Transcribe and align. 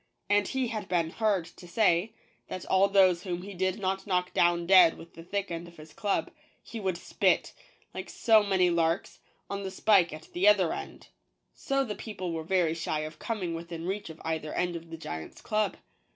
And 0.31 0.47
he 0.47 0.69
had 0.69 0.89
been 0.89 1.11
heard 1.11 1.45
to 1.45 1.67
say, 1.67 2.15
that 2.47 2.65
all 2.65 2.87
those 2.87 3.21
whom 3.21 3.43
he 3.43 3.53
did 3.53 3.77
not 3.77 4.07
knock 4.07 4.33
down 4.33 4.65
dead 4.65 4.97
with 4.97 5.13
the 5.13 5.21
thick 5.21 5.51
end 5.51 5.67
of 5.67 5.77
his 5.77 5.93
club, 5.93 6.31
he 6.63 6.79
would 6.79 6.97
spit, 6.97 7.53
like 7.93 8.09
so 8.09 8.41
many 8.41 8.71
larks, 8.71 9.19
on 9.47 9.61
the 9.61 9.69
spike 9.69 10.11
at 10.11 10.29
the 10.33 10.47
other 10.47 10.73
end; 10.73 11.09
so 11.53 11.83
the 11.83 11.93
107 11.93 11.97
JACK 11.97 11.97
THE 11.97 12.03
GIANT 12.03 12.17
KILLER. 12.17 12.27
people 12.27 12.31
were 12.31 12.43
very 12.43 12.73
shy 12.73 12.99
of 13.01 13.19
coming 13.19 13.53
within 13.53 13.85
reach 13.85 14.09
of 14.09 14.19
either 14.25 14.51
end 14.55 14.75
of 14.75 14.89
the 14.89 14.97
giant's 14.97 15.39
club. 15.39 15.77